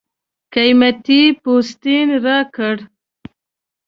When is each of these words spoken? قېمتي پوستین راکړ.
قېمتي 0.53 1.21
پوستین 1.41 2.09
راکړ. 2.25 2.75